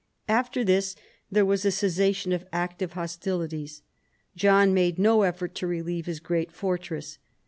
[0.27, 0.95] After this
[1.31, 3.83] there was a cessation of active hostilities.
[4.35, 7.19] John made no effort to relieve his great fortress.